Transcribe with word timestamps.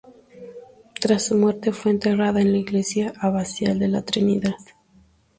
Tras 0.99 1.27
su 1.27 1.35
muerte, 1.37 1.71
fue 1.71 1.91
enterrada 1.91 2.41
en 2.41 2.51
la 2.53 2.57
Iglesia 2.57 3.13
abacial 3.19 3.77
de 3.77 3.87
la 3.87 4.01
Trinidad. 4.01 4.55